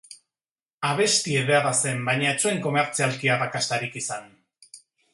[0.91, 4.31] Abesti ederra zen, baina ez zuen komertzialki arrakastarik izan.